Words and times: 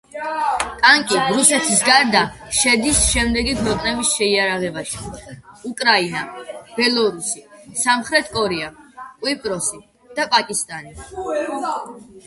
ტანკი 0.83 1.17
რუსეთის 1.33 1.81
გარდა 1.89 2.21
შედის 2.59 3.01
შემდეგი 3.09 3.53
ქვეყნების 3.59 4.13
შეიარაღებაში: 4.21 5.11
უკრაინა, 5.73 6.23
ბელორუსი, 6.79 7.45
სამხრეთი 7.83 8.35
კორეა, 8.39 8.73
კვიპროსი 9.05 9.85
და 10.21 10.29
პაკისტანი. 10.35 10.99